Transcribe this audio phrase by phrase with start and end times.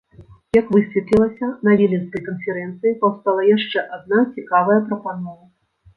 [0.57, 5.43] Як высветлілася, на віленскай канферэнцыі паўстала яшчэ адна цікавая прапанова.